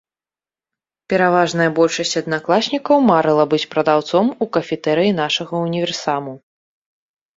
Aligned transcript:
Пераважная 1.11 1.67
большасць 1.79 2.17
аднакласнікаў 2.23 2.97
марыла 3.11 3.45
быць 3.51 3.61
прадаўцом 3.75 4.25
у 4.47 4.49
кафетэрыі 4.57 5.15
нашага 5.23 5.53
ўніверсаму. 5.67 6.33